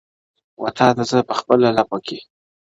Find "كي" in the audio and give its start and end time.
2.05-2.19